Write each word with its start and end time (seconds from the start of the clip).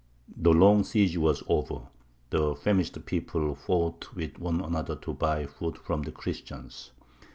]The 0.45 0.49
long 0.51 0.83
siege 0.83 1.15
was 1.17 1.43
over; 1.47 1.81
the 2.31 2.55
famished 2.55 3.05
people 3.05 3.53
fought 3.53 4.15
with 4.15 4.39
one 4.39 4.59
another 4.59 4.95
to 4.95 5.13
buy 5.13 5.45
food 5.45 5.77
from 5.77 6.01
the 6.01 6.11
Christians. 6.11 6.89